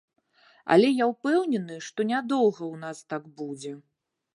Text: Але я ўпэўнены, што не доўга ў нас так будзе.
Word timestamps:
Але 0.75 0.89
я 1.03 1.09
ўпэўнены, 1.11 1.79
што 1.91 2.09
не 2.13 2.25
доўга 2.33 2.59
ў 2.59 2.75
нас 2.87 3.07
так 3.15 3.23
будзе. 3.41 3.81